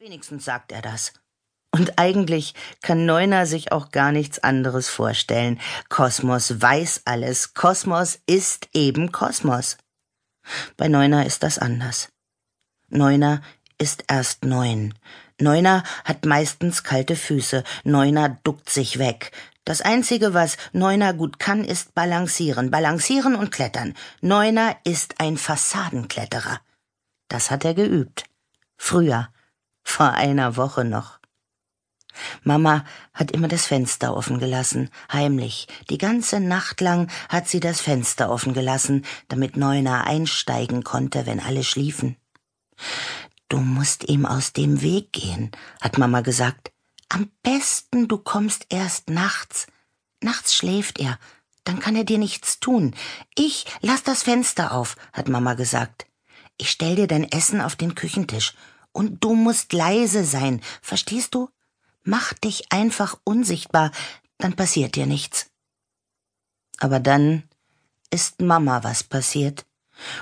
[0.00, 1.12] Wenigstens sagt er das.
[1.72, 5.60] Und eigentlich kann Neuner sich auch gar nichts anderes vorstellen.
[5.90, 7.52] Kosmos weiß alles.
[7.52, 9.76] Kosmos ist eben Kosmos.
[10.78, 12.08] Bei Neuner ist das anders.
[12.88, 13.42] Neuner
[13.76, 14.94] ist erst neun.
[15.38, 17.62] Neuner hat meistens kalte Füße.
[17.84, 19.32] Neuner duckt sich weg.
[19.66, 23.92] Das Einzige, was Neuner gut kann, ist balancieren, balancieren und klettern.
[24.22, 26.58] Neuner ist ein Fassadenkletterer.
[27.28, 28.24] Das hat er geübt.
[28.78, 29.28] Früher,
[29.90, 31.20] vor einer Woche noch.
[32.42, 35.68] Mama hat immer das Fenster offen gelassen, heimlich.
[35.90, 41.40] Die ganze Nacht lang hat sie das Fenster offen gelassen, damit Neuner einsteigen konnte, wenn
[41.40, 42.16] alle schliefen.
[43.48, 45.50] Du musst ihm aus dem Weg gehen,
[45.80, 46.72] hat Mama gesagt.
[47.08, 49.66] Am besten du kommst erst nachts.
[50.22, 51.18] Nachts schläft er,
[51.64, 52.94] dann kann er dir nichts tun.
[53.34, 56.06] Ich lass das Fenster auf, hat Mama gesagt.
[56.58, 58.54] Ich stell dir dein Essen auf den Küchentisch.
[58.92, 61.48] Und du musst leise sein, verstehst du?
[62.02, 63.92] Mach dich einfach unsichtbar,
[64.38, 65.50] dann passiert dir nichts.
[66.78, 67.44] Aber dann
[68.10, 69.66] ist Mama was passiert.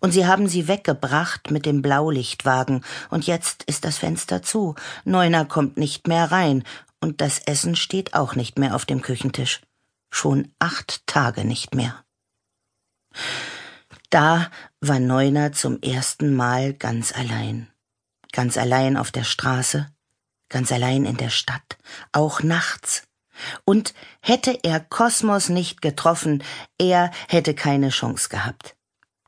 [0.00, 4.74] Und sie haben sie weggebracht mit dem Blaulichtwagen, und jetzt ist das Fenster zu.
[5.04, 6.62] Neuner kommt nicht mehr rein,
[7.00, 9.62] und das Essen steht auch nicht mehr auf dem Küchentisch.
[10.10, 12.04] Schon acht Tage nicht mehr.
[14.10, 14.50] Da
[14.80, 17.71] war Neuner zum ersten Mal ganz allein.
[18.32, 19.88] Ganz allein auf der Straße,
[20.48, 21.78] ganz allein in der Stadt,
[22.12, 23.04] auch nachts.
[23.64, 26.42] Und hätte er Kosmos nicht getroffen,
[26.78, 28.74] er hätte keine Chance gehabt.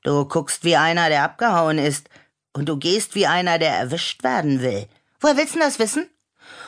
[0.02, 2.08] Du guckst wie einer, der abgehauen ist,
[2.52, 4.86] und du gehst wie einer, der erwischt werden will.
[5.20, 6.08] Woher willst du das wissen?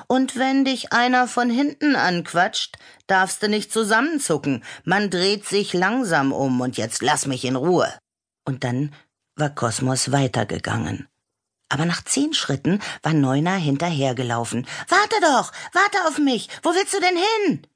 [0.08, 2.76] Und wenn dich einer von hinten anquatscht,
[3.06, 4.64] darfst du nicht zusammenzucken.
[4.84, 7.92] Man dreht sich langsam um und jetzt lass mich in Ruhe.
[8.44, 8.94] Und dann
[9.36, 11.08] war Kosmos weitergegangen.
[11.68, 14.66] Aber nach zehn Schritten war Neuner hinterhergelaufen.
[14.88, 16.48] Warte doch, warte auf mich.
[16.62, 17.66] Wo willst du denn hin?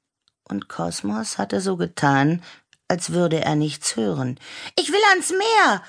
[0.43, 2.43] Und Kosmos hatte so getan,
[2.87, 4.39] als würde er nichts hören.
[4.77, 5.83] Ich will ans Meer.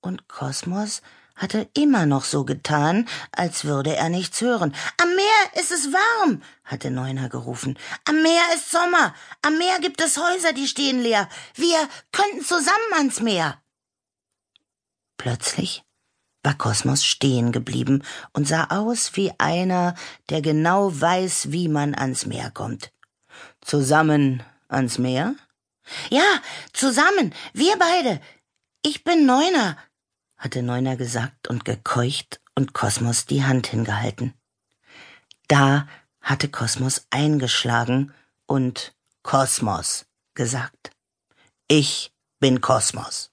[0.00, 1.02] Und Kosmos
[1.34, 4.74] hatte immer noch so getan, als würde er nichts hören.
[5.00, 7.78] Am Meer ist es warm, hatte Neuner gerufen.
[8.06, 9.14] Am Meer ist Sommer.
[9.42, 11.28] Am Meer gibt es Häuser, die stehen leer.
[11.54, 13.60] Wir könnten zusammen ans Meer.
[15.18, 15.85] Plötzlich
[16.46, 19.96] war Kosmos stehen geblieben und sah aus wie einer,
[20.30, 22.92] der genau weiß, wie man ans Meer kommt.
[23.60, 25.34] Zusammen ans Meer?
[26.08, 26.22] Ja,
[26.72, 28.20] zusammen, wir beide.
[28.82, 29.76] Ich bin Neuner,
[30.36, 34.32] hatte Neuner gesagt und gekeucht und Kosmos die Hand hingehalten.
[35.48, 35.88] Da
[36.20, 38.14] hatte Kosmos eingeschlagen
[38.46, 40.92] und Kosmos gesagt.
[41.66, 43.32] Ich bin Kosmos.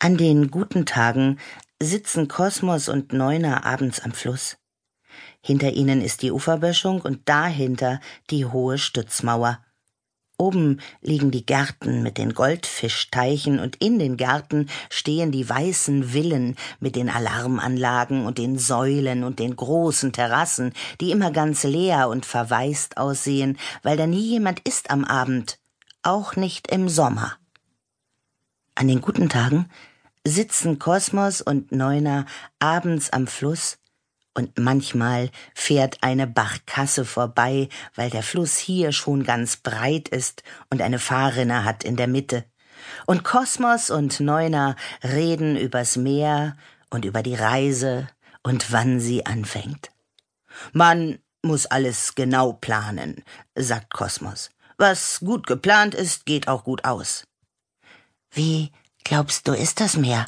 [0.00, 1.40] An den guten Tagen
[1.82, 4.56] sitzen Kosmos und Neuner abends am Fluss.
[5.40, 7.98] Hinter ihnen ist die Uferböschung und dahinter
[8.30, 9.58] die hohe Stützmauer.
[10.36, 16.54] Oben liegen die Gärten mit den Goldfischteichen und in den Gärten stehen die weißen Villen
[16.78, 22.24] mit den Alarmanlagen und den Säulen und den großen Terrassen, die immer ganz leer und
[22.24, 25.58] verwaist aussehen, weil da nie jemand ist am Abend,
[26.04, 27.36] auch nicht im Sommer.
[28.76, 29.68] An den guten Tagen
[30.28, 32.26] sitzen Kosmos und Neuner
[32.58, 33.78] abends am Fluss
[34.34, 40.80] und manchmal fährt eine Barkasse vorbei, weil der Fluss hier schon ganz breit ist und
[40.80, 42.44] eine Fahrrinne hat in der Mitte.
[43.06, 46.56] Und Kosmos und Neuner reden übers Meer
[46.90, 48.08] und über die Reise
[48.42, 49.90] und wann sie anfängt.
[50.72, 53.24] Man muss alles genau planen,
[53.54, 54.50] sagt Kosmos.
[54.76, 57.24] Was gut geplant ist, geht auch gut aus.
[58.30, 58.70] Wie
[59.08, 60.26] glaubst du, ist das Meer?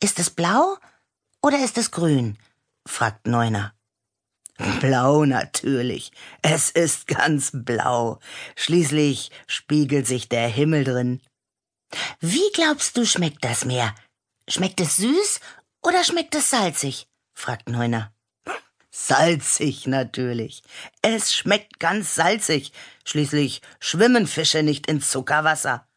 [0.00, 0.76] Ist es blau
[1.42, 2.38] oder ist es grün?
[2.86, 3.74] fragt Neuner.
[4.80, 6.12] Blau natürlich.
[6.42, 8.20] Es ist ganz blau.
[8.56, 11.22] Schließlich spiegelt sich der Himmel drin.
[12.20, 13.94] Wie glaubst du, schmeckt das Meer?
[14.48, 15.40] Schmeckt es süß
[15.82, 17.08] oder schmeckt es salzig?
[17.32, 18.12] fragt Neuner.
[18.90, 20.62] Salzig natürlich.
[21.02, 22.72] Es schmeckt ganz salzig.
[23.04, 25.88] Schließlich schwimmen Fische nicht in Zuckerwasser.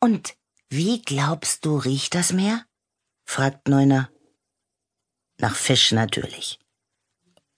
[0.00, 0.37] Und
[0.70, 2.64] wie glaubst du, riecht das Meer?
[3.24, 4.10] fragt Neuner.
[5.38, 6.58] Nach Fisch natürlich.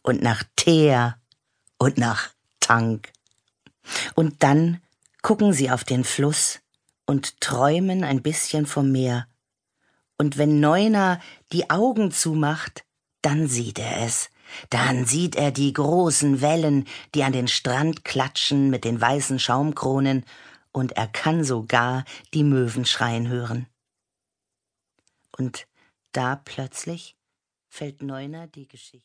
[0.02, 1.20] Und nach Teer
[1.78, 2.30] und nach
[2.60, 3.12] Tank.
[4.14, 4.80] Und dann
[5.22, 6.60] gucken sie auf den Fluss
[7.06, 9.26] und träumen ein bisschen vom Meer.
[10.18, 11.20] Und wenn Neuner
[11.52, 12.84] die Augen zumacht,
[13.22, 14.30] dann sieht er es.
[14.68, 20.24] Dann sieht er die großen Wellen, die an den Strand klatschen mit den weißen Schaumkronen
[20.72, 23.66] und er kann sogar die Möwen schreien hören.
[25.36, 25.66] Und
[26.12, 27.16] da plötzlich
[27.72, 28.98] Fällt Neuner die Geschichte